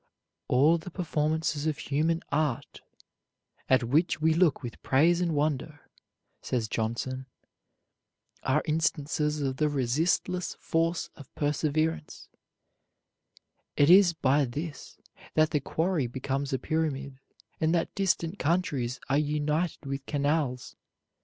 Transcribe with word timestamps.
"All 0.47 0.79
the 0.79 0.89
performances 0.89 1.67
of 1.67 1.77
human 1.77 2.23
art, 2.31 2.81
at 3.69 3.83
which 3.83 4.19
we 4.19 4.33
look 4.33 4.63
with 4.63 4.81
praise 4.81 5.21
and 5.21 5.35
wonder," 5.35 5.91
says 6.41 6.67
Johnson, 6.67 7.27
"are 8.41 8.63
instances 8.65 9.41
of 9.41 9.57
the 9.57 9.69
resistless 9.69 10.55
force 10.55 11.11
of 11.15 11.31
perseverance: 11.35 12.29
it 13.77 13.91
is 13.91 14.13
by 14.13 14.43
this 14.45 14.97
that 15.35 15.51
the 15.51 15.59
quarry 15.61 16.07
becomes 16.07 16.51
a 16.51 16.57
pyramid, 16.57 17.19
and 17.59 17.71
that 17.75 17.93
distant 17.93 18.39
countries 18.39 18.99
are 19.07 19.19
united 19.19 19.85
with 19.85 20.07
canals. 20.07 20.75